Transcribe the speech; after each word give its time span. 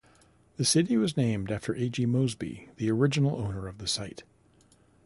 The 0.57 0.65
city 0.65 0.97
was 0.97 1.15
named 1.15 1.51
after 1.51 1.75
A. 1.75 1.87
G. 1.87 2.07
Mosby, 2.07 2.69
the 2.77 2.89
original 2.89 3.35
owner 3.37 3.67
of 3.67 3.77
the 3.77 3.85
site. 3.87 4.23